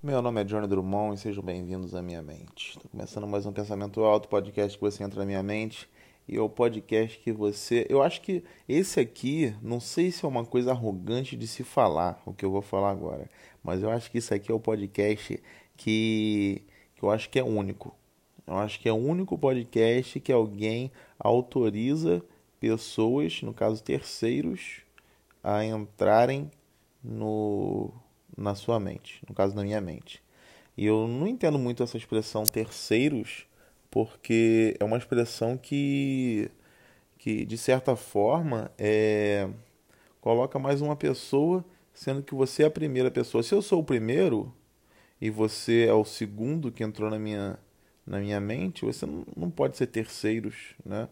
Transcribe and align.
Meu 0.00 0.22
nome 0.22 0.40
é 0.40 0.44
Johnny 0.44 0.68
Drummond 0.68 1.16
e 1.16 1.18
sejam 1.18 1.42
bem-vindos 1.42 1.92
à 1.92 2.00
minha 2.00 2.22
mente. 2.22 2.70
Estou 2.70 2.88
começando 2.88 3.26
mais 3.26 3.46
um 3.46 3.52
Pensamento 3.52 4.04
Alto, 4.04 4.28
podcast 4.28 4.78
que 4.78 4.80
você 4.80 5.02
entra 5.02 5.18
na 5.18 5.26
minha 5.26 5.42
mente. 5.42 5.90
E 6.28 6.36
é 6.36 6.40
o 6.40 6.48
podcast 6.48 7.18
que 7.18 7.32
você. 7.32 7.84
Eu 7.90 8.00
acho 8.00 8.20
que 8.20 8.44
esse 8.68 9.00
aqui, 9.00 9.52
não 9.60 9.80
sei 9.80 10.12
se 10.12 10.24
é 10.24 10.28
uma 10.28 10.44
coisa 10.44 10.70
arrogante 10.70 11.34
de 11.36 11.48
se 11.48 11.64
falar, 11.64 12.22
o 12.24 12.32
que 12.32 12.44
eu 12.44 12.50
vou 12.52 12.62
falar 12.62 12.92
agora. 12.92 13.28
Mas 13.60 13.82
eu 13.82 13.90
acho 13.90 14.08
que 14.08 14.18
isso 14.18 14.32
aqui 14.32 14.52
é 14.52 14.54
o 14.54 14.60
podcast 14.60 15.42
que, 15.76 16.62
que 16.94 17.02
eu 17.02 17.10
acho 17.10 17.28
que 17.28 17.40
é 17.40 17.42
único. 17.42 17.92
Eu 18.46 18.56
acho 18.56 18.78
que 18.78 18.88
é 18.88 18.92
o 18.92 18.96
único 18.96 19.36
podcast 19.36 20.20
que 20.20 20.30
alguém 20.30 20.92
autoriza 21.18 22.22
pessoas, 22.60 23.42
no 23.42 23.52
caso 23.52 23.82
terceiros, 23.82 24.82
a 25.42 25.64
entrarem 25.64 26.48
no 27.02 27.92
na 28.38 28.54
sua 28.54 28.78
mente, 28.78 29.20
no 29.28 29.34
caso 29.34 29.54
na 29.54 29.62
minha 29.62 29.80
mente. 29.80 30.22
E 30.76 30.86
eu 30.86 31.08
não 31.08 31.26
entendo 31.26 31.58
muito 31.58 31.82
essa 31.82 31.96
expressão 31.96 32.44
terceiros, 32.44 33.46
porque 33.90 34.76
é 34.78 34.84
uma 34.84 34.96
expressão 34.96 35.56
que, 35.56 36.50
que 37.18 37.44
de 37.44 37.58
certa 37.58 37.96
forma, 37.96 38.70
é, 38.78 39.48
coloca 40.20 40.58
mais 40.58 40.80
uma 40.80 40.94
pessoa, 40.94 41.64
sendo 41.92 42.22
que 42.22 42.34
você 42.34 42.62
é 42.62 42.66
a 42.66 42.70
primeira 42.70 43.10
pessoa. 43.10 43.42
Se 43.42 43.54
eu 43.54 43.60
sou 43.60 43.80
o 43.80 43.84
primeiro 43.84 44.54
e 45.20 45.30
você 45.30 45.86
é 45.86 45.92
o 45.92 46.04
segundo 46.04 46.70
que 46.70 46.84
entrou 46.84 47.10
na 47.10 47.18
minha, 47.18 47.58
na 48.06 48.20
minha 48.20 48.40
mente, 48.40 48.84
você 48.84 49.04
não, 49.04 49.50
pode 49.50 49.76
ser 49.76 49.88
terceiros, 49.88 50.74
né? 50.84 51.08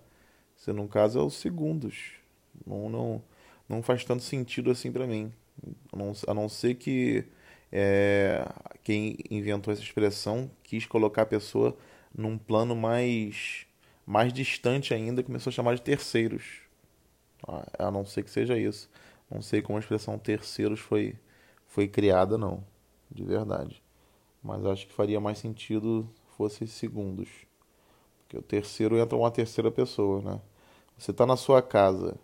Você, 0.56 0.72
no 0.72 0.88
caso, 0.88 1.18
é 1.18 1.22
os 1.22 1.34
segundos. 1.34 2.12
Não, 2.66 2.88
não, 2.88 3.22
não 3.68 3.82
faz 3.82 4.04
tanto 4.04 4.22
sentido 4.22 4.70
assim 4.70 4.92
para 4.92 5.06
mim. 5.06 5.32
A 5.92 5.96
não, 5.96 6.12
a 6.26 6.34
não 6.34 6.48
ser 6.48 6.74
que 6.74 7.24
é, 7.72 8.46
quem 8.84 9.16
inventou 9.30 9.72
essa 9.72 9.82
expressão 9.82 10.50
quis 10.62 10.86
colocar 10.86 11.22
a 11.22 11.26
pessoa 11.26 11.76
num 12.16 12.38
plano 12.38 12.74
mais, 12.74 13.66
mais 14.06 14.32
distante 14.32 14.94
ainda, 14.94 15.22
começou 15.22 15.50
a 15.50 15.54
chamar 15.54 15.74
de 15.74 15.82
terceiros. 15.82 16.62
A 17.78 17.90
não 17.90 18.04
ser 18.04 18.22
que 18.22 18.30
seja 18.30 18.58
isso. 18.58 18.90
Não 19.30 19.42
sei 19.42 19.62
como 19.62 19.76
a 19.76 19.80
expressão 19.80 20.18
terceiros 20.18 20.80
foi, 20.80 21.16
foi 21.66 21.88
criada, 21.88 22.38
não. 22.38 22.64
De 23.10 23.24
verdade. 23.24 23.82
Mas 24.42 24.64
acho 24.64 24.86
que 24.86 24.92
faria 24.92 25.20
mais 25.20 25.38
sentido 25.38 26.08
fosse 26.36 26.66
segundos. 26.66 27.28
Porque 28.20 28.38
o 28.38 28.42
terceiro 28.42 28.98
entra 28.98 29.16
uma 29.16 29.30
terceira 29.30 29.70
pessoa, 29.70 30.20
né? 30.22 30.40
Você 30.98 31.10
está 31.10 31.26
na 31.26 31.36
sua 31.36 31.62
casa 31.62 32.16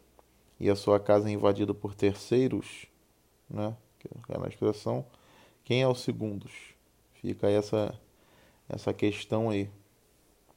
e 0.59 0.71
a 0.71 0.77
sua 0.77 0.99
casa 1.01 1.29
é 1.29 1.33
invadida 1.33 1.75
por 1.75 1.95
terceiros, 1.95 2.87
né? 3.53 3.77
Que 3.99 4.09
é 4.29 4.39
na 4.39 4.49
expressão. 4.49 5.05
Quem 5.65 5.83
é 5.83 5.87
o 5.87 5.95
segundos? 5.95 6.53
Fica 7.15 7.49
essa, 7.49 7.95
essa 8.69 8.93
questão 8.93 9.51
aí. 9.51 9.71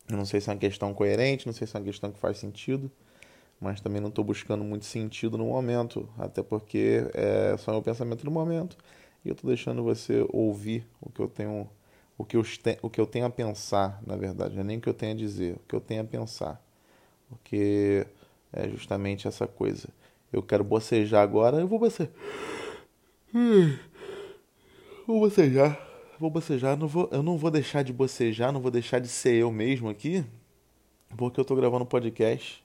Eu 0.10 0.18
não 0.18 0.26
sei 0.26 0.40
se 0.40 0.50
é 0.50 0.54
uma 0.54 0.60
questão 0.60 0.94
coerente, 0.94 1.46
não 1.46 1.54
sei 1.54 1.68
se 1.68 1.76
é 1.76 1.80
uma 1.80 1.86
questão 1.86 2.12
que 2.12 2.20
faz 2.20 2.38
sentido, 2.38 2.92
mas 3.60 3.82
também 3.82 4.02
não 4.02 4.10
estou 4.10 4.24
buscando 4.24 4.64
muito 4.64 4.86
sentido 4.86 5.38
no 5.38 5.46
momento, 5.46 6.08
até 6.18 6.44
porque 6.44 7.10
é 7.14 7.56
só 7.58 7.72
meu 7.72 7.82
pensamento 7.82 8.24
no 8.24 8.32
momento 8.32 8.78
e 9.24 9.30
eu 9.30 9.34
estou 9.34 9.48
deixando 9.48 9.84
você 9.84 10.26
ouvir 10.32 10.88
o 11.02 11.10
que 11.10 11.20
eu 11.20 11.28
tenho, 11.28 11.68
o 12.18 12.24
que 12.24 12.38
eu, 12.38 12.44
o 12.84 12.90
que 12.90 13.02
eu 13.02 13.08
tenho 13.08 13.26
a 13.26 13.30
pensar, 13.30 14.00
na 14.06 14.16
verdade, 14.16 14.54
não 14.54 14.62
é 14.62 14.64
nem 14.64 14.78
o 14.78 14.82
que 14.82 14.90
eu 14.90 14.94
tenho 14.94 15.14
a 15.14 15.16
dizer, 15.16 15.56
o 15.56 15.62
que 15.68 15.76
eu 15.76 15.82
tenho 15.82 16.02
a 16.02 16.06
pensar, 16.06 16.64
porque 17.28 18.06
é 18.54 18.70
justamente 18.70 19.28
essa 19.28 19.48
coisa. 19.48 19.90
Eu 20.32 20.44
quero 20.44 20.64
bocejar 20.64 21.24
agora, 21.24 21.58
eu 21.58 21.68
vou 21.68 21.80
bocejar. 21.80 22.12
Vou 25.06 25.20
bocejar. 25.20 25.78
Vou 26.18 26.30
bocejar. 26.30 26.78
Não 26.78 26.88
vou, 26.88 27.10
eu 27.12 27.22
não 27.22 27.38
vou 27.38 27.52
deixar 27.52 27.84
de 27.84 27.92
bocejar, 27.92 28.54
não 28.54 28.62
vou 28.62 28.72
deixar 28.72 29.00
de 29.00 29.10
ser 29.10 29.36
eu 29.36 29.52
mesmo 29.52 29.90
aqui, 29.90 30.24
porque 31.18 31.40
eu 31.40 31.44
tô 31.44 31.54
gravando 31.54 31.86
podcast. 31.86 32.64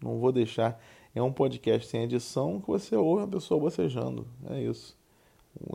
Não 0.00 0.20
vou 0.20 0.30
deixar. 0.30 0.80
É 1.14 1.20
um 1.20 1.32
podcast 1.32 1.88
sem 1.88 2.04
edição 2.04 2.60
que 2.60 2.68
você 2.68 2.94
ouve 2.94 3.22
uma 3.22 3.28
pessoa 3.28 3.58
bocejando. 3.58 4.24
É 4.50 4.60
isso. 4.62 4.96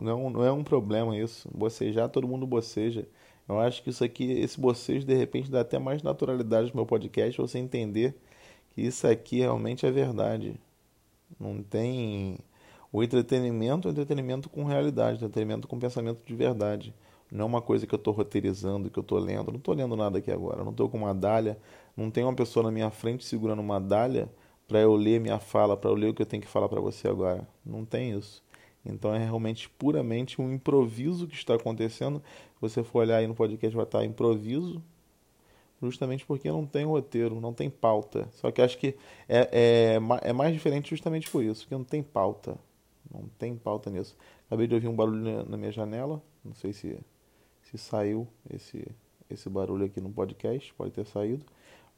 Não, 0.00 0.30
não 0.30 0.42
é 0.42 0.50
um 0.50 0.64
problema 0.64 1.16
isso. 1.16 1.46
Bocejar, 1.54 2.08
todo 2.08 2.26
mundo 2.26 2.46
boceja. 2.46 3.06
Eu 3.46 3.60
acho 3.60 3.82
que 3.82 3.90
isso 3.90 4.02
aqui, 4.02 4.32
esse 4.32 4.58
bocejo, 4.58 5.06
de 5.06 5.14
repente, 5.14 5.50
dá 5.50 5.60
até 5.60 5.78
mais 5.78 6.02
naturalidade 6.02 6.70
no 6.70 6.76
meu 6.76 6.86
podcast, 6.86 7.38
você 7.40 7.58
entender 7.58 8.14
que 8.70 8.80
isso 8.82 9.06
aqui 9.06 9.40
realmente 9.40 9.84
é 9.84 9.90
verdade. 9.90 10.58
Não 11.38 11.62
tem. 11.62 12.38
O 12.92 13.02
entretenimento 13.02 13.88
é 13.88 13.90
entretenimento 13.90 14.48
com 14.48 14.64
realidade, 14.64 15.16
entretenimento 15.16 15.68
com 15.68 15.78
pensamento 15.78 16.24
de 16.24 16.34
verdade. 16.34 16.94
Não 17.30 17.42
é 17.42 17.46
uma 17.46 17.60
coisa 17.60 17.86
que 17.86 17.94
eu 17.94 17.98
estou 17.98 18.14
roteirizando, 18.14 18.90
que 18.90 18.98
eu 18.98 19.02
estou 19.02 19.18
lendo. 19.18 19.50
não 19.50 19.58
estou 19.58 19.74
lendo 19.74 19.94
nada 19.94 20.18
aqui 20.18 20.30
agora. 20.30 20.64
não 20.64 20.70
estou 20.70 20.88
com 20.88 20.98
uma 20.98 21.14
dália. 21.14 21.58
Não 21.96 22.10
tem 22.10 22.24
uma 22.24 22.34
pessoa 22.34 22.62
na 22.62 22.70
minha 22.70 22.90
frente 22.90 23.24
segurando 23.24 23.60
uma 23.60 23.78
dália 23.78 24.30
para 24.66 24.80
eu 24.80 24.94
ler 24.94 25.20
minha 25.20 25.38
fala, 25.38 25.76
para 25.76 25.90
eu 25.90 25.94
ler 25.94 26.10
o 26.10 26.14
que 26.14 26.22
eu 26.22 26.26
tenho 26.26 26.42
que 26.42 26.48
falar 26.48 26.68
para 26.68 26.80
você 26.80 27.08
agora. 27.08 27.46
Não 27.64 27.84
tem 27.84 28.12
isso. 28.16 28.42
Então 28.84 29.14
é 29.14 29.18
realmente 29.18 29.68
puramente 29.68 30.40
um 30.40 30.52
improviso 30.52 31.26
que 31.26 31.34
está 31.34 31.54
acontecendo. 31.54 32.22
Se 32.54 32.60
você 32.60 32.82
for 32.82 33.00
olhar 33.00 33.18
aí 33.18 33.26
no 33.26 33.34
podcast, 33.34 33.74
vai 33.76 33.84
estar 33.84 34.04
improviso, 34.04 34.82
justamente 35.82 36.24
porque 36.24 36.50
não 36.50 36.66
tem 36.66 36.84
roteiro, 36.84 37.40
não 37.40 37.52
tem 37.52 37.68
pauta. 37.68 38.28
Só 38.32 38.50
que 38.50 38.62
acho 38.62 38.78
que 38.78 38.94
é, 39.28 39.98
é, 40.00 40.28
é 40.28 40.32
mais 40.32 40.52
diferente 40.54 40.90
justamente 40.90 41.30
por 41.30 41.42
isso, 41.42 41.62
porque 41.62 41.74
não 41.74 41.84
tem 41.84 42.02
pauta. 42.02 42.58
Não 43.10 43.28
tem 43.38 43.56
pauta 43.56 43.90
nisso. 43.90 44.16
Acabei 44.46 44.66
de 44.66 44.74
ouvir 44.74 44.88
um 44.88 44.96
barulho 44.96 45.44
na 45.44 45.56
minha 45.56 45.72
janela, 45.72 46.22
não 46.44 46.54
sei 46.54 46.72
se, 46.72 46.98
se 47.62 47.78
saiu 47.78 48.26
esse, 48.50 48.86
esse 49.30 49.48
barulho 49.48 49.86
aqui 49.86 50.00
no 50.00 50.10
podcast, 50.10 50.72
pode 50.74 50.92
ter 50.92 51.06
saído. 51.06 51.44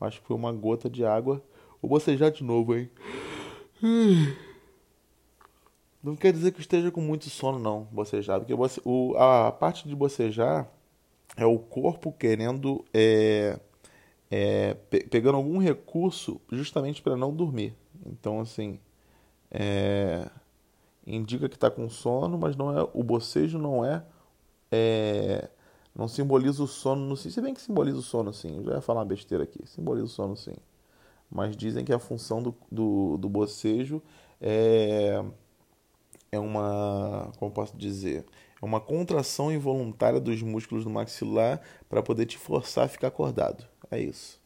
Acho 0.01 0.21
que 0.21 0.27
foi 0.27 0.37
uma 0.37 0.53
gota 0.53 0.89
de 0.89 1.05
água. 1.05 1.43
Vou 1.83 1.91
bocejar 1.91 2.31
de 2.31 2.43
novo, 2.43 2.77
hein? 2.77 2.91
Não 6.03 6.17
quer 6.17 6.33
dizer 6.33 6.53
que 6.53 6.61
esteja 6.61 6.91
com 6.91 7.03
muito 7.03 7.29
sono, 7.29 7.59
não, 7.59 7.87
bocejar. 7.93 8.41
Porque 8.41 8.55
o, 8.87 9.15
a 9.19 9.53
parte 9.53 9.87
de 9.87 9.95
bocejar 9.95 10.67
é 11.37 11.45
o 11.45 11.59
corpo 11.59 12.11
querendo 12.11 12.83
é, 12.93 13.61
é, 14.31 14.75
pe 14.89 15.01
pegando 15.05 15.37
algum 15.37 15.59
recurso 15.59 16.41
justamente 16.51 17.03
para 17.03 17.19
não 17.19 17.35
dormir. 17.35 17.75
Então, 18.07 18.41
assim, 18.41 18.81
é, 19.51 20.27
indica 21.15 21.49
que 21.49 21.57
está 21.57 21.71
com 21.71 21.89
sono, 21.89 22.39
mas 22.39 22.57
não 22.57 22.77
é 22.77 22.89
o 22.95 23.03
bocejo 23.03 23.59
não 23.59 23.85
é, 23.85 24.05
é 24.71 25.49
não 25.95 26.09
simboliza 26.09 26.63
o 26.63 26.67
sono 26.69 27.05
no 27.07 27.17
se 27.17 27.41
bem 27.41 27.53
que 27.55 27.61
simboliza 27.61 27.99
o 27.99 28.03
sono 28.03 28.33
sim. 28.33 28.59
Eu 28.59 28.65
já 28.65 28.75
ia 28.75 28.81
falar 28.81 29.01
uma 29.01 29.07
besteira 29.07 29.45
aqui, 29.45 29.61
simboliza 29.67 30.07
o 30.07 30.09
sono 30.09 30.37
sim. 30.37 30.55
Mas 31.31 31.57
dizem 31.57 31.85
que 31.85 31.93
a 31.93 31.99
função 31.99 32.43
do, 32.43 32.55
do, 32.71 33.17
do 33.19 33.29
bocejo 33.29 34.03
é 34.41 35.23
é 36.33 36.39
uma, 36.39 37.33
como 37.39 37.51
posso 37.51 37.77
dizer, 37.77 38.25
é 38.61 38.65
uma 38.65 38.81
contração 38.81 39.53
involuntária 39.53 40.21
dos 40.21 40.43
músculos 40.43 40.85
do 40.85 40.91
maxilar 40.91 41.61
para 41.89 42.03
poder 42.03 42.27
te 42.27 42.39
forçar 42.39 42.85
a 42.85 42.89
ficar 42.89 43.09
acordado. 43.09 43.67
É 43.91 43.99
isso. 44.01 44.40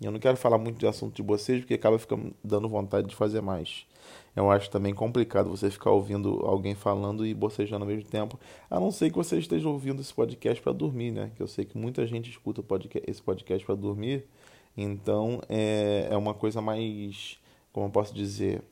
Eu 0.00 0.12
não 0.12 0.18
quero 0.20 0.36
falar 0.36 0.58
muito 0.58 0.78
de 0.78 0.86
assunto 0.86 1.14
de 1.16 1.22
bocejo 1.22 1.62
porque 1.62 1.74
acaba 1.74 1.98
ficando 1.98 2.32
dando 2.42 2.68
vontade 2.68 3.08
de 3.08 3.16
fazer 3.16 3.40
mais. 3.40 3.84
Eu 4.34 4.50
acho 4.50 4.70
também 4.70 4.94
complicado 4.94 5.50
você 5.50 5.70
ficar 5.70 5.90
ouvindo 5.90 6.40
alguém 6.44 6.74
falando 6.74 7.26
e 7.26 7.34
bocejando 7.34 7.84
ao 7.84 7.90
mesmo 7.90 8.08
tempo, 8.08 8.38
a 8.70 8.78
não 8.78 8.92
ser 8.92 9.10
que 9.10 9.16
você 9.16 9.38
esteja 9.38 9.68
ouvindo 9.68 10.00
esse 10.00 10.14
podcast 10.14 10.62
para 10.62 10.72
dormir, 10.72 11.10
né? 11.10 11.32
Que 11.36 11.42
eu 11.42 11.48
sei 11.48 11.64
que 11.64 11.76
muita 11.76 12.06
gente 12.06 12.30
escuta 12.30 12.62
esse 13.06 13.20
podcast 13.20 13.66
para 13.66 13.74
dormir, 13.74 14.24
então 14.76 15.42
é, 15.48 16.06
é 16.10 16.16
uma 16.16 16.34
coisa 16.34 16.60
mais, 16.60 17.38
como 17.72 17.86
eu 17.86 17.90
posso 17.90 18.14
dizer, 18.14 18.62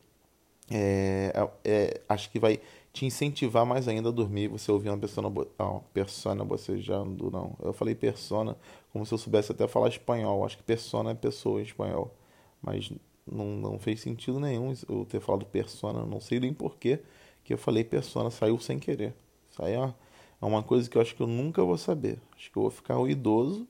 é, 0.71 1.33
é, 1.35 1.51
é, 1.65 2.01
acho 2.09 2.31
que 2.31 2.39
vai 2.39 2.61
te 2.97 3.05
incentivar 3.05 3.67
mais 3.67 3.87
ainda 3.89 4.09
a 4.09 4.13
dormir 4.13 4.49
você 4.49 4.73
ouvir 4.73 4.89
uma 4.89 4.97
pessoa, 4.97 5.31
não, 5.59 5.85
persona 5.93 6.43
bocejando, 6.43 7.31
não. 7.31 7.55
Eu 7.63 7.75
falei 7.75 7.95
persona 7.95 8.57
como 8.91 9.05
se 9.05 9.13
eu 9.13 9.19
soubesse 9.19 9.53
até 9.53 9.69
falar 9.69 9.89
espanhol. 9.89 10.47
Acho 10.47 10.57
que 10.57 10.63
persona 10.63 11.11
é 11.11 11.15
pessoa 11.15 11.61
em 11.61 11.65
espanhol. 11.65 12.17
Mas 12.63 12.91
não, 13.31 13.45
não 13.49 13.79
fez 13.79 14.01
sentido 14.01 14.41
nenhum 14.41 14.73
eu 14.89 15.05
ter 15.05 15.21
falado 15.21 15.45
persona. 15.45 16.07
Não 16.07 16.21
sei 16.21 16.41
nem 16.41 16.55
porquê 16.55 17.01
que 17.45 17.53
eu 17.53 17.59
falei 17.59 17.85
persona. 17.85 18.31
Saiu 18.31 18.59
sem 18.59 18.79
querer. 18.79 19.15
Isso 19.51 19.63
aí 19.63 19.75
é 19.75 19.93
uma 20.41 20.63
coisa 20.63 20.89
que 20.89 20.97
eu 20.97 21.03
acho 21.03 21.15
que 21.15 21.23
eu 21.23 21.27
nunca 21.27 21.63
vou 21.63 21.77
saber. 21.77 22.19
Acho 22.35 22.51
que 22.51 22.57
eu 22.57 22.63
vou 22.63 22.71
ficar 22.71 22.99
um 22.99 23.07
idoso 23.07 23.69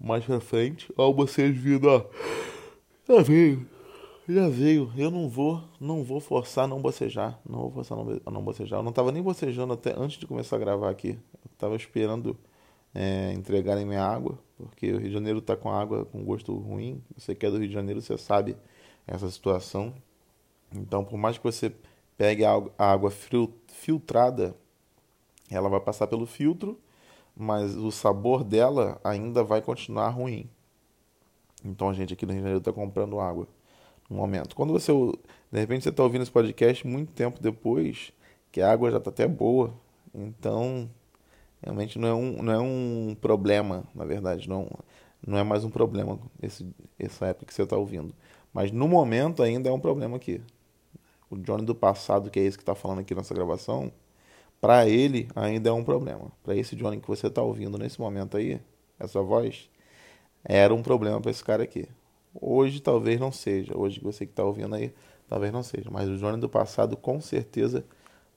mais 0.00 0.24
pra 0.24 0.40
frente. 0.40 0.92
Ó, 0.96 1.12
vocês 1.12 1.56
vindo, 1.56 1.88
ó. 1.88 2.04
Já 3.08 3.22
veio. 3.22 3.64
Já 4.28 4.48
veio. 4.48 4.92
Eu 4.96 5.10
não 5.10 5.28
vou, 5.28 5.62
não 5.80 6.04
vou 6.04 6.20
forçar 6.20 6.64
a 6.64 6.68
não 6.68 6.80
bocejar. 6.80 7.40
Não 7.48 7.60
vou 7.60 7.70
forçar 7.72 7.98
a 7.98 8.30
não, 8.30 8.42
bocejar. 8.42 8.78
Eu 8.78 8.82
não 8.82 8.92
tava 8.92 9.10
nem 9.10 9.20
bocejando 9.22 9.72
até 9.72 9.92
antes 9.98 10.18
de 10.18 10.26
começar 10.26 10.56
a 10.56 10.58
gravar 10.60 10.90
aqui. 10.90 11.18
Eu 11.44 11.50
tava 11.58 11.74
esperando 11.74 12.36
é, 12.94 13.32
entregarem 13.32 13.84
minha 13.84 14.04
água, 14.04 14.38
porque 14.56 14.92
o 14.92 14.98
Rio 14.98 15.08
de 15.08 15.12
Janeiro 15.12 15.40
tá 15.40 15.56
com 15.56 15.70
água 15.72 16.04
com 16.04 16.24
gosto 16.24 16.56
ruim. 16.56 17.02
Você 17.16 17.34
que 17.34 17.44
é 17.44 17.50
do 17.50 17.58
Rio 17.58 17.66
de 17.66 17.74
Janeiro, 17.74 18.00
você 18.00 18.16
sabe 18.16 18.56
essa 19.08 19.28
situação. 19.28 19.92
Então, 20.72 21.04
por 21.04 21.16
mais 21.16 21.36
que 21.36 21.42
você 21.42 21.72
pegue 22.16 22.44
a 22.44 22.62
água 22.78 23.10
filtrada, 23.10 24.54
ela 25.50 25.68
vai 25.68 25.80
passar 25.80 26.06
pelo 26.06 26.26
filtro, 26.26 26.78
mas 27.36 27.74
o 27.76 27.90
sabor 27.90 28.44
dela 28.44 29.00
ainda 29.02 29.42
vai 29.42 29.60
continuar 29.60 30.10
ruim. 30.10 30.48
Então 31.64 31.88
a 31.88 31.92
gente 31.92 32.12
aqui 32.12 32.24
no 32.24 32.32
Rio 32.32 32.40
de 32.40 32.42
Janeiro 32.42 32.58
está 32.60 32.72
comprando 32.72 33.18
água 33.18 33.48
no 34.12 34.18
momento. 34.18 34.54
Quando 34.54 34.72
você, 34.72 34.92
de 35.50 35.58
repente, 35.58 35.84
você 35.84 35.88
está 35.88 36.02
ouvindo 36.02 36.22
esse 36.22 36.30
podcast 36.30 36.86
muito 36.86 37.12
tempo 37.12 37.40
depois, 37.40 38.12
que 38.52 38.60
a 38.60 38.70
água 38.70 38.90
já 38.90 38.98
está 38.98 39.10
até 39.10 39.26
boa, 39.26 39.72
então 40.14 40.88
realmente 41.62 41.98
não 41.98 42.08
é 42.08 42.14
um, 42.14 42.42
não 42.42 42.52
é 42.52 42.58
um 42.58 43.16
problema, 43.20 43.84
na 43.94 44.04
verdade, 44.04 44.48
não, 44.48 44.68
não 45.26 45.38
é 45.38 45.42
mais 45.42 45.64
um 45.64 45.70
problema 45.70 46.18
esse, 46.42 46.66
essa 46.98 47.26
época 47.26 47.46
que 47.46 47.54
você 47.54 47.62
está 47.62 47.76
ouvindo. 47.76 48.14
Mas 48.52 48.70
no 48.70 48.86
momento 48.86 49.42
ainda 49.42 49.70
é 49.70 49.72
um 49.72 49.80
problema 49.80 50.16
aqui. 50.16 50.40
O 51.30 51.36
Johnny 51.36 51.64
do 51.64 51.74
passado, 51.74 52.30
que 52.30 52.38
é 52.38 52.42
esse 52.42 52.58
que 52.58 52.62
está 52.62 52.74
falando 52.74 52.98
aqui 52.98 53.14
nessa 53.14 53.32
gravação, 53.32 53.90
para 54.60 54.86
ele 54.86 55.28
ainda 55.34 55.70
é 55.70 55.72
um 55.72 55.82
problema. 55.82 56.30
Para 56.44 56.54
esse 56.54 56.76
Johnny 56.76 57.00
que 57.00 57.08
você 57.08 57.28
está 57.28 57.40
ouvindo 57.40 57.78
nesse 57.78 57.98
momento 57.98 58.36
aí, 58.36 58.60
essa 58.98 59.22
voz, 59.22 59.70
era 60.44 60.74
um 60.74 60.82
problema 60.82 61.20
para 61.20 61.30
esse 61.30 61.42
cara 61.42 61.62
aqui. 61.62 61.88
Hoje 62.34 62.80
talvez 62.80 63.20
não 63.20 63.32
seja. 63.32 63.76
Hoje 63.76 64.00
você 64.00 64.26
que 64.26 64.32
está 64.32 64.44
ouvindo 64.44 64.74
aí, 64.74 64.92
talvez 65.28 65.52
não 65.52 65.62
seja. 65.62 65.90
Mas 65.90 66.08
o 66.08 66.16
Johnny 66.16 66.40
do 66.40 66.48
passado, 66.48 66.96
com 66.96 67.20
certeza, 67.20 67.84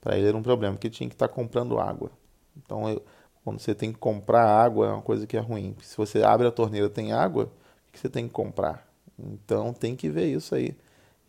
para 0.01 0.17
ele 0.17 0.27
era 0.27 0.37
um 0.37 0.43
problema, 0.43 0.75
porque 0.75 0.89
tinha 0.89 1.09
que 1.09 1.15
estar 1.15 1.27
tá 1.27 1.33
comprando 1.33 1.79
água. 1.79 2.11
Então, 2.57 2.89
eu, 2.89 3.03
quando 3.43 3.59
você 3.59 3.75
tem 3.75 3.91
que 3.91 3.99
comprar 3.99 4.45
água, 4.45 4.87
é 4.87 4.91
uma 4.91 5.01
coisa 5.01 5.27
que 5.27 5.37
é 5.37 5.39
ruim. 5.39 5.75
Se 5.81 5.95
você 5.97 6.23
abre 6.23 6.47
a 6.47 6.51
torneira 6.51 6.89
tem 6.89 7.13
água, 7.13 7.51
o 7.89 7.91
que 7.91 7.99
você 7.99 8.09
tem 8.09 8.27
que 8.27 8.33
comprar? 8.33 8.87
Então, 9.17 9.73
tem 9.73 9.95
que 9.95 10.09
ver 10.09 10.25
isso 10.25 10.55
aí. 10.55 10.75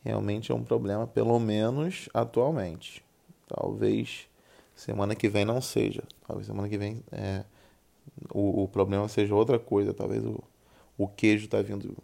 Realmente 0.04 0.52
é 0.52 0.54
um 0.54 0.62
problema, 0.62 1.06
pelo 1.06 1.38
menos 1.38 2.08
atualmente. 2.14 3.04
Talvez 3.48 4.28
semana 4.74 5.14
que 5.14 5.28
vem 5.28 5.44
não 5.44 5.60
seja. 5.60 6.02
Talvez 6.26 6.46
semana 6.46 6.68
que 6.68 6.78
vem 6.78 7.02
é, 7.10 7.44
o, 8.32 8.62
o 8.62 8.68
problema 8.68 9.08
seja 9.08 9.34
outra 9.34 9.58
coisa. 9.58 9.92
Talvez 9.92 10.24
o, 10.24 10.42
o 10.96 11.08
queijo 11.08 11.46
está 11.46 11.60
vindo 11.60 11.96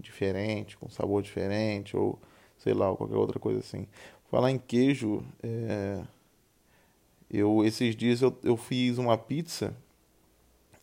diferente, 0.00 0.76
com 0.76 0.88
sabor 0.88 1.22
diferente, 1.22 1.96
ou 1.96 2.18
sei 2.58 2.74
lá, 2.74 2.94
qualquer 2.94 3.16
outra 3.16 3.38
coisa 3.38 3.60
assim. 3.60 3.86
Falar 4.30 4.50
em 4.50 4.58
queijo, 4.58 5.22
é... 5.42 6.02
eu 7.30 7.64
esses 7.64 7.96
dias 7.96 8.22
eu, 8.22 8.36
eu 8.42 8.56
fiz 8.56 8.98
uma 8.98 9.16
pizza 9.16 9.74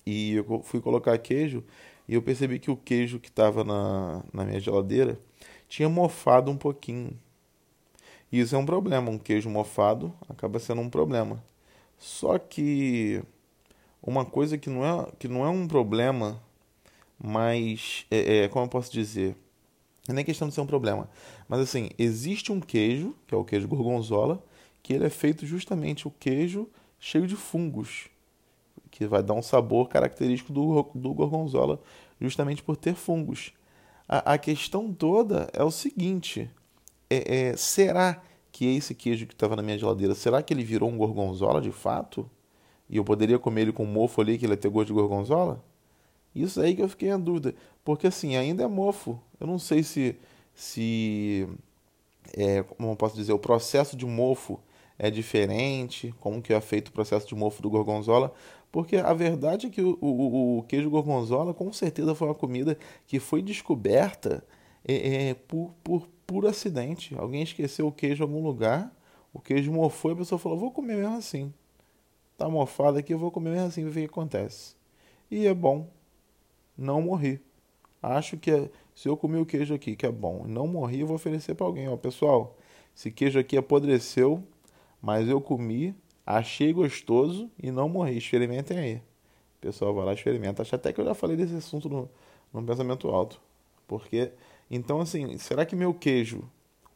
e 0.05 0.33
eu 0.35 0.61
fui 0.63 0.81
colocar 0.81 1.17
queijo 1.17 1.63
e 2.07 2.13
eu 2.13 2.21
percebi 2.21 2.59
que 2.59 2.71
o 2.71 2.77
queijo 2.77 3.19
que 3.19 3.29
estava 3.29 3.63
na, 3.63 4.23
na 4.33 4.45
minha 4.45 4.59
geladeira 4.59 5.19
tinha 5.67 5.89
mofado 5.89 6.51
um 6.51 6.57
pouquinho. 6.57 7.17
Isso 8.31 8.55
é 8.55 8.57
um 8.59 8.65
problema, 8.65 9.09
um 9.09 9.17
queijo 9.17 9.49
mofado 9.49 10.13
acaba 10.29 10.59
sendo 10.59 10.81
um 10.81 10.89
problema. 10.89 11.43
Só 11.97 12.37
que 12.37 13.23
uma 14.01 14.25
coisa 14.25 14.57
que 14.57 14.69
não 14.69 14.85
é, 14.85 15.11
que 15.17 15.27
não 15.27 15.45
é 15.45 15.49
um 15.49 15.67
problema 15.67 16.41
mas, 17.25 18.05
é, 18.11 18.43
é, 18.43 18.47
como 18.47 18.65
eu 18.65 18.69
posso 18.69 18.91
dizer? 18.91 19.35
Não 20.07 20.19
é 20.19 20.23
questão 20.23 20.47
de 20.47 20.53
ser 20.53 20.61
um 20.61 20.67
problema. 20.67 21.09
Mas 21.49 21.59
assim, 21.59 21.89
existe 21.97 22.51
um 22.51 22.59
queijo, 22.59 23.15
que 23.25 23.33
é 23.33 23.37
o 23.37 23.43
queijo 23.43 23.67
gorgonzola, 23.67 24.43
que 24.83 24.93
ele 24.93 25.05
é 25.05 25.09
feito 25.09 25.45
justamente 25.45 26.07
o 26.07 26.11
queijo 26.11 26.69
cheio 26.99 27.25
de 27.25 27.35
fungos, 27.35 28.09
que 28.91 29.07
vai 29.07 29.23
dar 29.23 29.33
um 29.33 29.41
sabor 29.41 29.89
característico 29.89 30.53
do, 30.53 30.83
do 30.93 31.13
gorgonzola, 31.13 31.81
justamente 32.21 32.61
por 32.61 32.77
ter 32.77 32.93
fungos. 32.93 33.51
A, 34.07 34.33
a 34.33 34.37
questão 34.37 34.93
toda 34.93 35.49
é 35.51 35.63
o 35.63 35.71
seguinte: 35.71 36.49
é, 37.09 37.49
é, 37.49 37.57
será 37.57 38.21
que 38.51 38.65
esse 38.65 38.93
queijo 38.93 39.25
que 39.25 39.33
estava 39.33 39.55
na 39.55 39.63
minha 39.63 39.79
geladeira, 39.79 40.13
será 40.13 40.43
que 40.43 40.53
ele 40.53 40.63
virou 40.63 40.89
um 40.89 40.97
gorgonzola 40.97 41.59
de 41.59 41.71
fato? 41.71 42.29
E 42.87 42.97
eu 42.97 43.03
poderia 43.03 43.39
comer 43.39 43.61
ele 43.61 43.73
com 43.73 43.83
mofo 43.83 44.21
ali, 44.21 44.37
que 44.37 44.45
ele 44.45 44.53
ia 44.53 44.57
ter 44.57 44.69
gosto 44.69 44.87
de 44.87 44.93
gorgonzola? 44.93 45.63
Isso 46.35 46.59
aí 46.61 46.75
que 46.75 46.81
eu 46.81 46.89
fiquei 46.89 47.09
em 47.09 47.19
dúvida. 47.19 47.55
Porque 47.83 48.07
assim, 48.07 48.35
ainda 48.35 48.63
é 48.63 48.67
mofo. 48.67 49.19
Eu 49.39 49.47
não 49.47 49.57
sei 49.57 49.83
se. 49.83 50.17
se 50.53 51.47
é, 52.33 52.63
como 52.63 52.91
eu 52.91 52.95
posso 52.95 53.15
dizer, 53.15 53.33
o 53.33 53.39
processo 53.39 53.95
de 53.95 54.05
mofo 54.05 54.59
é 54.97 55.09
diferente, 55.09 56.13
como 56.19 56.41
que 56.41 56.53
é 56.53 56.61
feito 56.61 56.89
o 56.89 56.91
processo 56.91 57.27
de 57.27 57.35
mofo 57.35 57.61
do 57.61 57.69
gorgonzola, 57.69 58.33
porque 58.71 58.97
a 58.97 59.13
verdade 59.13 59.67
é 59.67 59.69
que 59.69 59.81
o, 59.81 59.97
o, 60.01 60.59
o 60.59 60.63
queijo 60.63 60.89
gorgonzola 60.89 61.53
com 61.53 61.71
certeza 61.71 62.15
foi 62.15 62.27
uma 62.27 62.35
comida 62.35 62.77
que 63.07 63.19
foi 63.19 63.41
descoberta 63.41 64.43
é, 64.85 65.29
é, 65.29 65.33
por, 65.33 65.73
por 65.83 66.07
puro 66.25 66.47
acidente. 66.47 67.15
Alguém 67.17 67.43
esqueceu 67.43 67.87
o 67.87 67.91
queijo 67.91 68.23
em 68.23 68.27
algum 68.27 68.43
lugar, 68.43 68.93
o 69.33 69.39
queijo 69.39 69.71
mofou 69.71 70.11
e 70.11 70.13
a 70.13 70.17
pessoa 70.17 70.39
falou, 70.39 70.57
vou 70.57 70.71
comer 70.71 70.97
mesmo 70.97 71.17
assim. 71.17 71.53
Tá 72.37 72.49
mofado 72.49 72.97
aqui, 72.97 73.13
eu 73.13 73.19
vou 73.19 73.31
comer 73.31 73.51
mesmo 73.51 73.67
assim, 73.67 73.85
ver 73.85 74.01
o 74.01 74.03
que 74.03 74.09
acontece. 74.09 74.75
E 75.31 75.47
é 75.47 75.53
bom, 75.53 75.87
não 76.77 77.01
morri. 77.01 77.41
Acho 78.01 78.37
que 78.37 78.51
é, 78.51 78.69
se 78.93 79.09
eu 79.09 79.17
comer 79.17 79.39
o 79.39 79.45
queijo 79.45 79.73
aqui, 79.73 79.95
que 79.95 80.05
é 80.05 80.11
bom, 80.11 80.45
não 80.47 80.67
morri, 80.67 81.01
eu 81.01 81.07
vou 81.07 81.15
oferecer 81.15 81.55
para 81.55 81.65
alguém. 81.65 81.87
Ó, 81.87 81.97
pessoal, 81.97 82.55
esse 82.95 83.11
queijo 83.11 83.39
aqui 83.39 83.57
apodreceu, 83.57 84.43
mas 85.01 85.27
eu 85.27 85.41
comi, 85.41 85.95
achei 86.25 86.71
gostoso 86.71 87.49
e 87.61 87.71
não 87.71 87.89
morri. 87.89 88.17
Experimentem 88.17 88.77
aí. 88.77 89.01
Pessoal 89.59 89.93
vai 89.93 90.05
lá 90.05 90.13
experimenta. 90.13 90.61
Acho 90.61 90.75
até 90.75 90.93
que 90.93 91.01
eu 91.01 91.05
já 91.05 91.15
falei 91.15 91.35
desse 91.35 91.55
assunto 91.55 91.89
no, 91.89 92.09
no 92.53 92.63
pensamento 92.63 93.07
alto. 93.09 93.41
Porque, 93.87 94.31
então 94.69 95.01
assim, 95.01 95.37
será 95.39 95.65
que 95.65 95.75
meu 95.75 95.93
queijo, 95.93 96.43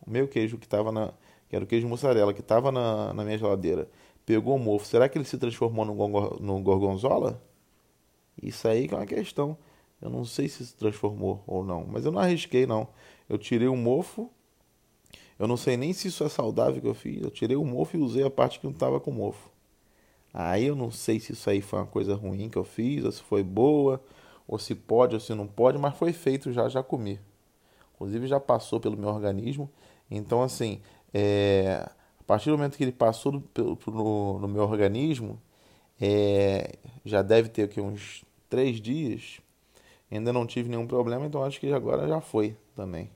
o 0.06 0.10
meu 0.10 0.28
queijo 0.28 0.58
que 0.58 0.66
estava 0.66 0.92
na, 0.92 1.12
que 1.50 1.56
era 1.56 1.66
o 1.66 1.68
queijo 1.68 1.88
mussarela, 1.88 2.34
que 2.34 2.42
estava 2.42 2.72
na, 2.72 3.12
na 3.14 3.24
minha 3.24 3.38
geladeira, 3.38 3.90
pegou 4.26 4.56
o 4.56 4.60
mofo, 4.60 4.86
será 4.86 5.10
que 5.10 5.18
ele 5.18 5.26
se 5.26 5.38
transformou 5.38 5.84
no 5.84 6.62
gorgonzola? 6.62 7.42
Isso 8.42 8.68
aí 8.68 8.88
que 8.88 8.94
é 8.94 8.98
uma 8.98 9.06
questão. 9.06 9.58
Eu 10.02 10.10
não 10.10 10.24
sei 10.26 10.48
se 10.48 10.66
se 10.66 10.76
transformou 10.76 11.44
ou 11.46 11.64
não, 11.64 11.86
mas 11.86 12.06
eu 12.06 12.12
não 12.12 12.20
arrisquei 12.20 12.66
não. 12.66 12.88
Eu 13.28 13.38
tirei 13.38 13.68
o 13.68 13.76
mofo. 13.76 14.30
Eu 15.38 15.48
não 15.48 15.58
sei 15.58 15.78
nem 15.78 15.94
se 15.94 16.10
isso 16.10 16.24
é 16.24 16.30
saudável 16.30 16.82
que 16.82 16.88
eu 16.88 16.94
fiz. 16.94 17.22
Eu 17.22 17.32
tirei 17.32 17.56
o 17.56 17.64
mofo 17.64 17.98
e 17.98 18.00
usei 18.00 18.24
a 18.24 18.30
parte 18.30 18.60
que 18.60 18.66
não 18.66 18.74
estava 18.74 19.00
com 19.00 19.12
mofo. 19.12 19.50
Aí 20.34 20.66
eu 20.66 20.76
não 20.76 20.92
sei 20.92 21.20
se 21.20 21.34
isso 21.34 21.50
aí 21.50 21.62
foi 21.62 21.80
uma 21.80 21.86
coisa 21.86 22.16
ruim 22.16 22.50
que 22.50 22.58
eu 22.58 22.64
fiz, 22.64 23.04
ou 23.04 23.12
se 23.12 23.22
foi 23.22 23.44
boa, 23.44 24.02
ou 24.48 24.60
se 24.60 24.76
pode 24.76 25.16
ou 25.16 25.20
se 25.20 25.34
não 25.34 25.48
pode, 25.48 25.78
mas 25.78 25.96
foi 25.96 26.14
feito 26.14 26.52
já, 26.52 26.68
já 26.70 26.84
comi. 26.84 27.20
Inclusive 27.96 28.28
já 28.28 28.40
passou 28.40 28.80
pelo 28.80 28.98
meu 28.98 29.10
organismo. 29.10 29.70
Então, 30.10 30.42
assim, 30.42 30.82
é, 31.14 31.90
a 32.20 32.24
partir 32.26 32.50
do 32.50 32.58
momento 32.58 32.78
que 32.78 32.84
ele 32.84 32.92
passou 32.92 33.32
do, 33.32 33.78
no, 33.88 34.40
no, 34.40 34.48
meu 34.48 34.64
organismo, 34.64 35.42
é, 36.00 36.78
já 37.06 37.22
deve 37.22 37.50
ter 37.50 37.64
aqui 37.64 37.82
uns 37.82 38.24
três 38.50 38.80
dias. 38.80 39.40
Ainda 40.12 40.34
não 40.34 40.46
tive 40.46 40.70
nenhum 40.70 40.88
problema, 40.88 41.26
então 41.26 41.44
acho 41.44 41.60
que 41.60 41.72
agora 41.72 42.08
já 42.08 42.20
foi 42.20 42.56
também. 42.76 43.10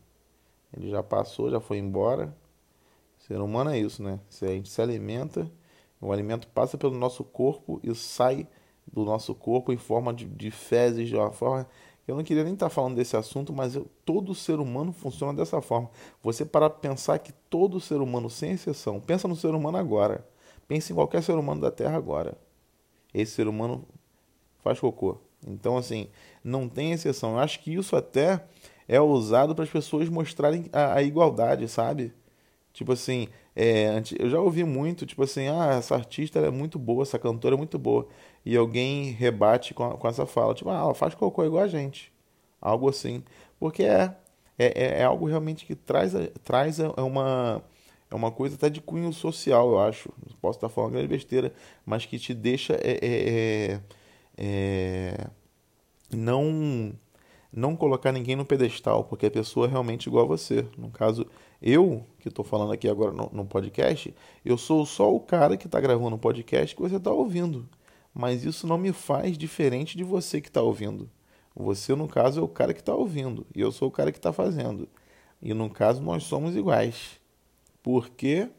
Ele 0.75 0.89
já 0.89 1.01
passou, 1.01 1.49
já 1.49 1.59
foi 1.59 1.77
embora. 1.77 2.35
ser 3.17 3.39
humano 3.39 3.71
é 3.71 3.79
isso, 3.79 4.01
né? 4.03 4.19
Se 4.29 4.45
a 4.45 4.49
gente 4.49 4.69
se 4.69 4.81
alimenta, 4.81 5.49
o 5.99 6.11
alimento 6.11 6.47
passa 6.47 6.77
pelo 6.77 6.97
nosso 6.97 7.23
corpo 7.23 7.79
e 7.83 7.93
sai 7.95 8.47
do 8.91 9.03
nosso 9.05 9.33
corpo 9.33 9.71
em 9.71 9.77
forma 9.77 10.13
de, 10.13 10.25
de 10.25 10.51
fezes, 10.51 11.07
de 11.07 11.15
uma 11.15 11.31
forma. 11.31 11.67
Eu 12.07 12.15
não 12.15 12.23
queria 12.23 12.43
nem 12.43 12.53
estar 12.53 12.69
falando 12.69 12.95
desse 12.95 13.15
assunto, 13.15 13.53
mas 13.53 13.75
eu, 13.75 13.87
todo 14.03 14.35
ser 14.35 14.59
humano 14.59 14.91
funciona 14.91 15.33
dessa 15.33 15.61
forma. 15.61 15.89
Você 16.21 16.43
para 16.43 16.69
pensar 16.69 17.17
que 17.19 17.31
todo 17.49 17.79
ser 17.79 18.01
humano, 18.01 18.29
sem 18.29 18.51
exceção, 18.51 18.99
pensa 18.99 19.27
no 19.27 19.35
ser 19.35 19.55
humano 19.55 19.77
agora. 19.77 20.27
Pense 20.67 20.91
em 20.91 20.95
qualquer 20.95 21.23
ser 21.23 21.33
humano 21.33 21.61
da 21.61 21.71
Terra 21.71 21.95
agora. 21.95 22.37
Esse 23.13 23.33
ser 23.33 23.47
humano 23.47 23.85
faz 24.61 24.79
cocô. 24.79 25.17
Então, 25.47 25.77
assim, 25.77 26.09
não 26.43 26.67
tem 26.69 26.91
exceção. 26.91 27.33
Eu 27.33 27.39
acho 27.39 27.59
que 27.59 27.73
isso 27.73 27.95
até 27.95 28.43
é 28.87 28.99
usado 28.99 29.55
para 29.55 29.63
as 29.63 29.69
pessoas 29.69 30.09
mostrarem 30.09 30.65
a, 30.71 30.95
a, 30.95 31.03
igualdade, 31.03 31.67
sabe? 31.67 32.13
Tipo 32.73 32.93
assim, 32.93 33.27
é, 33.55 34.01
eu 34.19 34.29
já 34.29 34.39
ouvi 34.39 34.63
muito, 34.63 35.05
tipo 35.05 35.23
assim, 35.23 35.47
ah, 35.47 35.75
essa 35.77 35.95
artista 35.95 36.39
é 36.39 36.49
muito 36.49 36.79
boa, 36.79 37.03
essa 37.03 37.19
cantora 37.19 37.55
é 37.55 37.57
muito 37.57 37.77
boa. 37.77 38.07
E 38.45 38.57
alguém 38.57 39.11
rebate 39.11 39.73
com, 39.73 39.89
com 39.91 40.07
essa 40.07 40.25
fala, 40.25 40.53
tipo, 40.53 40.69
ah, 40.69 40.77
ela 40.79 40.93
faz 40.95 41.13
cocô 41.15 41.45
igual 41.45 41.63
a 41.63 41.67
gente. 41.67 42.11
Algo 42.61 42.89
assim. 42.89 43.23
Porque 43.59 43.83
é, 43.83 44.15
é, 44.57 44.65
é, 44.65 44.99
é 45.01 45.03
algo 45.03 45.25
realmente 45.25 45.65
que 45.65 45.75
traz, 45.75 46.13
traz 46.43 46.79
é 46.79 47.01
uma, 47.01 47.63
é 48.09 48.15
uma 48.15 48.31
coisa 48.31 48.55
até 48.55 48.69
de 48.69 48.81
cunho 48.81 49.11
social, 49.13 49.71
eu 49.71 49.79
acho. 49.79 50.09
Posso 50.41 50.57
estar 50.57 50.69
falando 50.69 50.91
grande 50.93 51.07
besteira, 51.07 51.53
mas 51.85 52.05
que 52.05 52.19
te 52.19 52.33
deixa. 52.33 52.73
É, 52.75 52.99
é, 53.01 53.79
é 54.37 55.27
não 56.11 56.93
não 57.51 57.75
colocar 57.75 58.11
ninguém 58.11 58.35
no 58.35 58.45
pedestal, 58.45 59.03
porque 59.03 59.27
a 59.27 59.31
pessoa 59.31 59.67
é 59.67 59.69
realmente 59.69 60.07
igual 60.07 60.25
a 60.25 60.27
você. 60.27 60.65
No 60.75 60.89
caso, 60.89 61.27
eu, 61.61 62.03
que 62.19 62.27
estou 62.27 62.43
falando 62.43 62.71
aqui 62.73 62.89
agora 62.89 63.11
no, 63.11 63.29
no, 63.31 63.45
podcast, 63.45 64.13
eu 64.43 64.57
sou 64.57 64.85
só 64.87 65.13
o 65.13 65.19
cara 65.19 65.55
que 65.55 65.67
está 65.67 65.79
gravando 65.79 66.15
o 66.15 66.19
podcast 66.19 66.75
que 66.75 66.81
você 66.81 66.95
está 66.95 67.11
ouvindo. 67.11 67.69
Mas 68.13 68.43
isso 68.43 68.65
não 68.65 68.77
me 68.77 68.91
faz 68.91 69.37
diferente 69.37 69.95
de 69.95 70.03
você 70.03 70.41
que 70.41 70.47
está 70.47 70.63
ouvindo. 70.63 71.09
Você, 71.55 71.93
no 71.93 72.07
caso, 72.07 72.39
é 72.39 72.43
o 72.43 72.47
cara 72.47 72.73
que 72.73 72.79
está 72.79 72.95
ouvindo, 72.95 73.45
e 73.55 73.61
eu 73.61 73.71
sou 73.71 73.87
o 73.87 73.91
cara 73.91 74.11
que 74.11 74.17
está 74.17 74.33
fazendo. 74.33 74.89
E 75.39 75.53
no 75.53 75.69
caso, 75.69 76.01
nós 76.01 76.23
somos 76.23 76.55
iguais. 76.55 77.19
Porque 77.83 78.49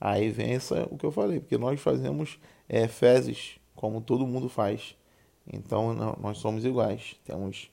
Aí 0.00 0.30
vem 0.30 0.54
essa, 0.54 0.88
o 0.90 0.96
que 0.96 1.04
eu 1.04 1.12
falei, 1.12 1.40
porque 1.40 1.58
nós 1.58 1.78
fazemos 1.78 2.38
é, 2.66 2.88
fezes, 2.88 3.60
como 3.76 4.00
todo 4.00 4.26
mundo 4.26 4.48
faz. 4.48 4.96
Então 5.46 5.94
nós 6.20 6.38
somos 6.38 6.64
iguais. 6.64 7.16
Temos 7.24 7.70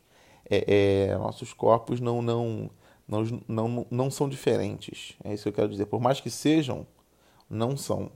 é, 0.50 1.10
é, 1.10 1.18
nossos 1.18 1.54
corpos 1.54 2.00
não, 2.00 2.22
não, 2.22 2.70
não, 3.08 3.24
não, 3.48 3.88
não 3.90 4.12
são 4.12 4.28
diferentes. 4.28 5.16
É 5.24 5.34
isso 5.34 5.44
que 5.44 5.50
eu 5.50 5.54
quero 5.54 5.70
dizer. 5.70 5.86
Por 5.86 6.02
mais 6.02 6.20
que 6.20 6.30
sejam, 6.30 6.86
não 7.50 7.78
são. 7.78 8.12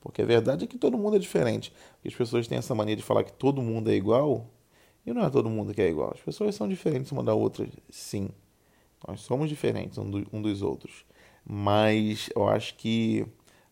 Porque 0.00 0.22
a 0.22 0.24
verdade 0.26 0.64
é 0.64 0.66
que 0.66 0.78
todo 0.78 0.98
mundo 0.98 1.16
é 1.16 1.18
diferente. 1.18 1.72
Porque 1.94 2.08
as 2.08 2.14
pessoas 2.14 2.46
têm 2.46 2.58
essa 2.58 2.74
mania 2.74 2.96
de 2.96 3.02
falar 3.02 3.24
que 3.24 3.32
todo 3.32 3.62
mundo 3.62 3.90
é 3.90 3.94
igual. 3.94 4.46
E 5.04 5.12
não 5.12 5.24
é 5.24 5.30
todo 5.30 5.48
mundo 5.48 5.72
que 5.72 5.80
é 5.80 5.88
igual. 5.88 6.12
As 6.14 6.20
pessoas 6.20 6.54
são 6.54 6.68
diferentes 6.68 7.10
uma 7.12 7.22
da 7.22 7.34
outra, 7.34 7.66
sim. 7.88 8.28
Nós 9.06 9.20
somos 9.20 9.48
diferentes 9.48 9.96
um, 9.98 10.10
do, 10.10 10.26
um 10.32 10.42
dos 10.42 10.62
outros. 10.62 11.04
Mas 11.44 12.28
eu 12.34 12.46
acho 12.48 12.74
que 12.76 13.26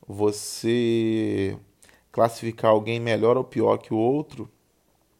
você 0.06 1.58
classificar 2.10 2.70
alguém 2.70 2.98
melhor 2.98 3.36
ou 3.36 3.44
pior 3.44 3.76
que 3.76 3.92
o 3.92 3.98
outro 3.98 4.50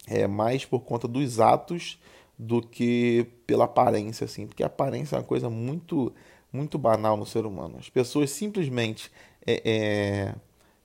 é 0.07 0.25
mais 0.25 0.65
por 0.65 0.79
conta 0.81 1.07
dos 1.07 1.39
atos 1.39 1.99
do 2.37 2.61
que 2.61 3.27
pela 3.45 3.65
aparência, 3.65 4.25
assim. 4.25 4.47
Porque 4.47 4.63
a 4.63 4.67
aparência 4.67 5.15
é 5.15 5.19
uma 5.19 5.25
coisa 5.25 5.49
muito, 5.49 6.13
muito 6.51 6.77
banal 6.77 7.17
no 7.17 7.25
ser 7.25 7.45
humano. 7.45 7.77
As 7.79 7.89
pessoas 7.89 8.31
simplesmente 8.31 9.11
é, 9.45 9.61
é, 9.65 10.35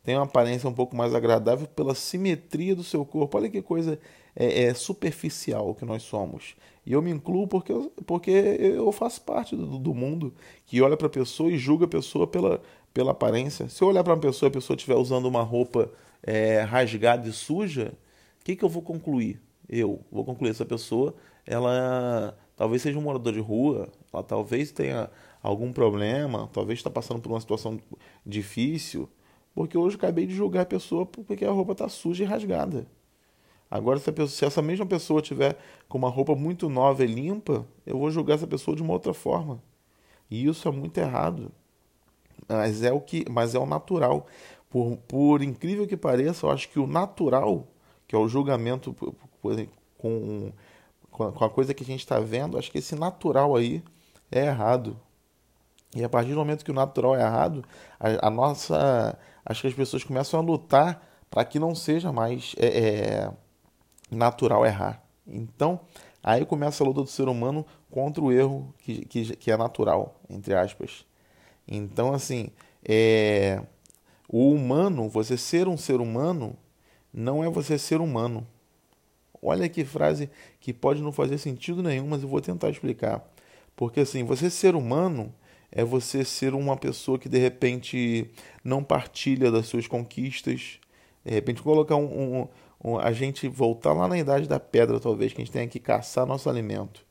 têm 0.02 0.16
uma 0.16 0.24
aparência 0.24 0.68
um 0.68 0.72
pouco 0.72 0.96
mais 0.96 1.14
agradável 1.14 1.66
pela 1.66 1.94
simetria 1.94 2.74
do 2.74 2.82
seu 2.82 3.04
corpo. 3.04 3.36
Olha 3.36 3.48
que 3.48 3.62
coisa 3.62 3.98
é, 4.34 4.64
é 4.64 4.74
superficial 4.74 5.74
que 5.74 5.84
nós 5.84 6.02
somos. 6.02 6.56
E 6.84 6.92
eu 6.92 7.02
me 7.02 7.10
incluo 7.10 7.46
porque 7.46 7.70
eu, 7.70 7.92
porque 8.06 8.30
eu 8.30 8.90
faço 8.90 9.20
parte 9.22 9.54
do, 9.54 9.78
do 9.78 9.94
mundo 9.94 10.34
que 10.66 10.82
olha 10.82 10.96
para 10.96 11.06
a 11.06 11.10
pessoa 11.10 11.50
e 11.50 11.56
julga 11.56 11.84
a 11.84 11.88
pessoa 11.88 12.26
pela, 12.26 12.60
pela 12.92 13.12
aparência. 13.12 13.68
Se 13.68 13.82
eu 13.82 13.88
olhar 13.88 14.02
para 14.02 14.14
uma 14.14 14.20
pessoa 14.20 14.48
e 14.48 14.50
a 14.50 14.52
pessoa 14.52 14.74
estiver 14.74 14.96
usando 14.96 15.26
uma 15.26 15.42
roupa 15.42 15.90
é, 16.22 16.62
rasgada 16.62 17.28
e 17.28 17.32
suja, 17.32 17.92
o 18.42 18.44
que, 18.44 18.56
que 18.56 18.64
eu 18.64 18.68
vou 18.68 18.82
concluir? 18.82 19.40
Eu 19.68 20.00
vou 20.10 20.24
concluir 20.24 20.50
essa 20.50 20.64
pessoa, 20.64 21.14
ela 21.46 22.36
talvez 22.56 22.82
seja 22.82 22.98
um 22.98 23.02
morador 23.02 23.32
de 23.32 23.38
rua, 23.38 23.88
ela 24.12 24.22
talvez 24.22 24.72
tenha 24.72 25.08
algum 25.40 25.72
problema, 25.72 26.50
talvez 26.52 26.80
está 26.80 26.90
passando 26.90 27.20
por 27.20 27.30
uma 27.30 27.40
situação 27.40 27.78
difícil, 28.26 29.08
porque 29.54 29.78
hoje 29.78 29.94
acabei 29.94 30.26
de 30.26 30.34
julgar 30.34 30.62
a 30.62 30.66
pessoa 30.66 31.06
porque 31.06 31.44
a 31.44 31.52
roupa 31.52 31.70
está 31.72 31.88
suja 31.88 32.24
e 32.24 32.26
rasgada. 32.26 32.84
Agora, 33.70 34.00
se, 34.00 34.10
pessoa, 34.10 34.28
se, 34.28 34.44
essa 34.44 34.60
mesma 34.60 34.84
pessoa 34.86 35.22
tiver 35.22 35.56
com 35.88 35.98
uma 35.98 36.10
roupa 36.10 36.34
muito 36.34 36.68
nova 36.68 37.04
e 37.04 37.06
limpa, 37.06 37.64
eu 37.86 37.96
vou 37.96 38.10
julgar 38.10 38.34
essa 38.34 38.46
pessoa 38.46 38.76
de 38.76 38.82
uma 38.82 38.92
outra 38.92 39.14
forma. 39.14 39.62
E 40.28 40.46
isso 40.46 40.66
é 40.66 40.70
muito 40.72 40.98
errado. 40.98 41.52
Mas 42.48 42.82
é 42.82 42.92
o 42.92 43.00
que, 43.00 43.24
mas 43.30 43.54
é 43.54 43.58
o 43.58 43.66
natural. 43.66 44.26
Por, 44.68 44.96
por 45.08 45.42
incrível 45.42 45.86
que 45.86 45.96
pareça, 45.96 46.46
eu 46.46 46.50
acho 46.50 46.68
que 46.68 46.78
o 46.78 46.86
natural, 46.86 47.66
que 48.12 48.16
é 48.16 48.18
o 48.18 48.28
julgamento 48.28 48.94
com, 49.96 50.52
com 51.10 51.44
a 51.44 51.48
coisa 51.48 51.72
que 51.72 51.82
a 51.82 51.86
gente 51.86 52.00
está 52.00 52.20
vendo, 52.20 52.58
acho 52.58 52.70
que 52.70 52.76
esse 52.76 52.94
natural 52.94 53.56
aí 53.56 53.82
é 54.30 54.44
errado. 54.44 55.00
E 55.96 56.04
a 56.04 56.10
partir 56.10 56.32
do 56.32 56.36
momento 56.36 56.62
que 56.62 56.70
o 56.70 56.74
natural 56.74 57.16
é 57.16 57.22
errado, 57.22 57.64
a, 57.98 58.26
a 58.26 58.30
nossa. 58.30 59.18
Acho 59.46 59.62
que 59.62 59.68
as 59.68 59.72
pessoas 59.72 60.04
começam 60.04 60.38
a 60.38 60.42
lutar 60.42 61.02
para 61.30 61.42
que 61.42 61.58
não 61.58 61.74
seja 61.74 62.12
mais 62.12 62.54
é, 62.58 62.66
é, 62.66 63.30
natural 64.10 64.66
errar. 64.66 65.02
Então, 65.26 65.80
aí 66.22 66.44
começa 66.44 66.84
a 66.84 66.86
luta 66.86 67.00
do 67.00 67.08
ser 67.08 67.28
humano 67.28 67.64
contra 67.90 68.22
o 68.22 68.30
erro 68.30 68.74
que, 68.80 69.06
que, 69.06 69.36
que 69.36 69.50
é 69.50 69.56
natural, 69.56 70.20
entre 70.28 70.52
aspas. 70.52 71.06
Então, 71.66 72.12
assim, 72.12 72.50
é, 72.84 73.62
o 74.28 74.50
humano, 74.50 75.08
você 75.08 75.38
ser 75.38 75.66
um 75.66 75.78
ser 75.78 75.98
humano, 75.98 76.58
não 77.12 77.44
é 77.44 77.50
você 77.50 77.78
ser 77.78 78.00
humano. 78.00 78.46
Olha 79.42 79.68
que 79.68 79.84
frase 79.84 80.30
que 80.60 80.72
pode 80.72 81.02
não 81.02 81.12
fazer 81.12 81.38
sentido 81.38 81.82
nenhum, 81.82 82.06
mas 82.06 82.22
eu 82.22 82.28
vou 82.28 82.40
tentar 82.40 82.70
explicar. 82.70 83.28
Porque, 83.74 84.00
assim, 84.00 84.24
você 84.24 84.48
ser 84.48 84.74
humano 84.74 85.34
é 85.70 85.82
você 85.82 86.24
ser 86.24 86.54
uma 86.54 86.76
pessoa 86.76 87.18
que 87.18 87.28
de 87.28 87.38
repente 87.38 88.30
não 88.62 88.84
partilha 88.84 89.50
das 89.50 89.66
suas 89.66 89.86
conquistas, 89.86 90.78
de 91.24 91.32
repente 91.32 91.62
colocar 91.62 91.96
um, 91.96 92.46
um, 92.84 92.98
a 92.98 93.10
gente 93.12 93.48
voltar 93.48 93.92
lá 93.92 94.06
na 94.06 94.18
idade 94.18 94.48
da 94.48 94.60
pedra, 94.60 95.00
talvez, 95.00 95.32
que 95.32 95.40
a 95.40 95.44
gente 95.44 95.52
tenha 95.52 95.66
que 95.66 95.80
caçar 95.80 96.26
nosso 96.26 96.48
alimento. 96.50 97.04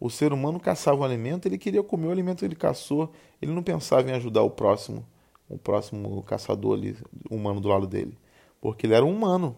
O 0.00 0.10
ser 0.10 0.32
humano 0.32 0.60
caçava 0.60 1.00
o 1.00 1.04
alimento, 1.04 1.46
ele 1.46 1.58
queria 1.58 1.82
comer 1.82 2.08
o 2.08 2.10
alimento 2.10 2.40
que 2.40 2.44
ele 2.44 2.56
caçou, 2.56 3.12
ele 3.40 3.52
não 3.52 3.62
pensava 3.62 4.08
em 4.08 4.12
ajudar 4.12 4.42
o 4.42 4.50
próximo, 4.50 5.06
o 5.48 5.58
próximo 5.58 6.22
caçador 6.22 6.76
ali, 6.76 6.96
humano 7.30 7.60
do 7.60 7.68
lado 7.68 7.86
dele, 7.86 8.16
porque 8.60 8.86
ele 8.86 8.94
era 8.94 9.04
um 9.04 9.14
humano. 9.14 9.56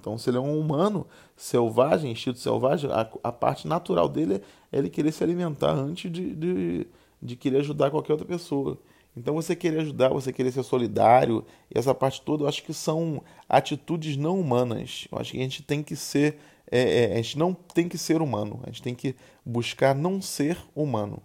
Então, 0.00 0.18
se 0.18 0.28
ele 0.28 0.36
é 0.36 0.40
um 0.40 0.58
humano 0.58 1.06
selvagem, 1.36 2.10
instinto 2.10 2.38
selvagem, 2.38 2.90
a, 2.90 3.08
a 3.22 3.32
parte 3.32 3.68
natural 3.68 4.08
dele 4.08 4.42
é 4.72 4.78
ele 4.78 4.90
querer 4.90 5.12
se 5.12 5.22
alimentar 5.22 5.72
antes 5.72 6.10
de, 6.10 6.34
de, 6.34 6.86
de 7.22 7.36
querer 7.36 7.58
ajudar 7.58 7.90
qualquer 7.90 8.12
outra 8.12 8.26
pessoa. 8.26 8.78
Então 9.16 9.34
você 9.34 9.54
querer 9.54 9.80
ajudar, 9.80 10.08
você 10.08 10.32
querer 10.32 10.50
ser 10.52 10.62
solidário, 10.62 11.44
essa 11.72 11.94
parte 11.94 12.22
toda, 12.22 12.44
eu 12.44 12.48
acho 12.48 12.62
que 12.62 12.72
são 12.72 13.22
atitudes 13.48 14.16
não 14.16 14.40
humanas. 14.40 15.06
Eu 15.12 15.18
acho 15.18 15.32
que 15.32 15.38
a 15.38 15.42
gente 15.42 15.62
tem 15.62 15.82
que 15.82 15.94
ser, 15.94 16.38
é, 16.70 17.04
é, 17.04 17.12
a 17.12 17.16
gente 17.16 17.38
não 17.38 17.52
tem 17.52 17.88
que 17.88 17.98
ser 17.98 18.22
humano, 18.22 18.60
a 18.62 18.66
gente 18.66 18.82
tem 18.82 18.94
que 18.94 19.14
buscar 19.44 19.94
não 19.94 20.22
ser 20.22 20.56
humano, 20.74 21.22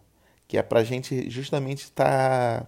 que 0.48 0.58
é 0.58 0.62
para 0.62 0.82
a 0.82 0.84
gente 0.84 1.30
justamente 1.30 1.84
estar 1.84 2.64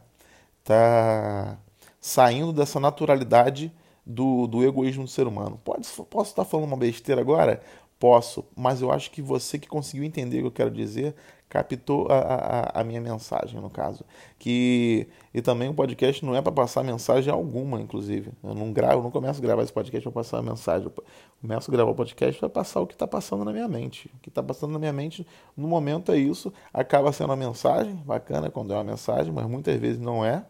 tá, 0.63 1.56
tá 1.56 1.60
saindo 2.00 2.54
dessa 2.54 2.80
naturalidade 2.80 3.72
do, 4.10 4.48
do 4.48 4.63
egoísmo 4.66 5.04
do 5.04 5.10
ser 5.10 5.28
humano. 5.28 5.62
Pode, 5.63 5.88
posso 6.10 6.32
estar 6.32 6.44
falando 6.44 6.66
uma 6.66 6.78
besteira 6.78 7.22
agora? 7.22 7.62
Posso, 8.00 8.44
mas 8.56 8.82
eu 8.82 8.92
acho 8.92 9.12
que 9.12 9.22
você 9.22 9.60
que 9.60 9.68
conseguiu 9.68 10.04
entender 10.04 10.39
o 10.39 10.42
que 10.42 10.48
eu 10.48 10.51
quero 10.51 10.72
dizer 10.72 11.16
captou 11.50 12.08
a, 12.10 12.20
a, 12.20 12.82
a, 12.82 12.84
minha 12.84 13.01
mensagem, 13.01 13.60
no 13.60 13.72
caso. 13.72 14.06
Que, 14.38 15.08
e 15.34 15.42
também 15.42 15.68
o 15.68 15.74
podcast 15.74 16.24
não 16.24 16.36
é 16.36 16.42
para 16.42 16.51
passar 16.51 16.84
mensagem 16.84 17.34
alguma, 17.34 17.82
inclusive. 17.82 18.32
Eu 18.44 18.54
não 18.54 18.72
gravo, 18.72 19.01
não 19.01 19.10
começo 19.10 19.39
a 19.39 19.42
gravar 19.42 19.63
esse 19.63 19.74
podcast 19.74 20.04
para 20.04 20.12
passar 20.12 20.38
a 20.38 20.42
mensagem. 20.44 20.86
Eu 20.86 21.04
começo 21.42 21.70
a 21.70 21.74
gravar 21.74 21.89
o 21.89 21.96
podcast 21.96 22.39
para 22.39 22.50
passar 22.50 22.82
o 22.82 22.88
que 22.88 22.94
está 22.94 23.08
passando 23.08 23.44
na 23.44 23.51
minha 23.51 23.68
mente. 23.68 24.12
O 24.16 24.20
que 24.20 24.30
está 24.30 24.44
passando 24.44 24.74
na 24.74 24.80
minha 24.80 24.94
mente 24.94 25.25
no 25.58 25.68
momento 25.68 26.12
é 26.12 26.18
isso. 26.18 26.54
Acaba 26.72 27.12
sendo 27.12 27.32
uma 27.32 27.36
mensagem, 27.36 27.96
bacana 27.96 28.51
quando 28.51 28.72
é 28.72 28.75
uma 28.78 28.84
mensagem, 28.84 29.34
mas 29.34 29.48
muitas 29.48 29.75
vezes 29.80 30.00
não 30.00 30.24
é. 30.24 30.46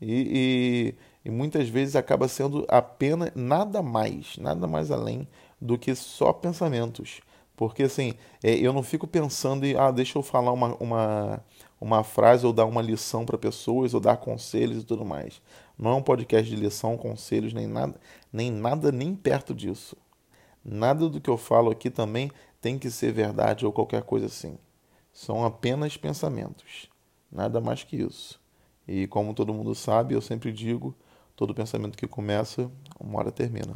E, 0.00 0.94
e, 0.94 0.94
e 1.24 1.30
muitas 1.30 1.68
vezes 1.68 1.96
acaba 1.96 2.28
sendo 2.28 2.64
apenas 2.68 3.30
nada 3.34 3.82
mais, 3.82 4.36
nada 4.38 4.66
mais 4.66 4.90
além 4.90 5.28
do 5.60 5.78
que 5.78 5.94
só 5.94 6.32
pensamentos. 6.32 7.20
Porque 7.56 7.84
assim, 7.84 8.14
é, 8.42 8.54
eu 8.54 8.72
não 8.72 8.82
fico 8.82 9.06
pensando 9.06 9.64
em, 9.64 9.76
ah, 9.76 9.90
deixa 9.90 10.18
eu 10.18 10.22
falar 10.22 10.52
uma, 10.52 10.74
uma, 10.76 11.44
uma 11.80 12.02
frase 12.02 12.44
ou 12.44 12.52
dar 12.52 12.64
uma 12.64 12.82
lição 12.82 13.24
para 13.24 13.38
pessoas 13.38 13.94
ou 13.94 14.00
dar 14.00 14.16
conselhos 14.16 14.82
e 14.82 14.86
tudo 14.86 15.04
mais. 15.04 15.40
Não 15.78 15.92
é 15.92 15.94
um 15.94 16.02
podcast 16.02 16.48
de 16.48 16.56
lição, 16.56 16.96
conselhos, 16.96 17.52
nem 17.52 17.66
nada, 17.66 18.00
nem 18.32 18.50
nada 18.50 18.90
nem 18.90 19.14
perto 19.14 19.54
disso. 19.54 19.96
Nada 20.64 21.08
do 21.08 21.20
que 21.20 21.30
eu 21.30 21.36
falo 21.36 21.70
aqui 21.70 21.90
também 21.90 22.30
tem 22.60 22.78
que 22.78 22.90
ser 22.90 23.12
verdade 23.12 23.66
ou 23.66 23.72
qualquer 23.72 24.02
coisa 24.02 24.26
assim. 24.26 24.56
São 25.12 25.44
apenas 25.44 25.96
pensamentos. 25.96 26.88
Nada 27.30 27.60
mais 27.60 27.82
que 27.82 27.96
isso. 27.96 28.40
E 28.86 29.06
como 29.06 29.34
todo 29.34 29.54
mundo 29.54 29.74
sabe, 29.74 30.14
eu 30.14 30.20
sempre 30.20 30.52
digo, 30.52 30.94
todo 31.42 31.54
pensamento 31.56 31.98
que 31.98 32.06
começa, 32.06 32.70
uma 33.00 33.18
hora 33.18 33.32
termina. 33.32 33.74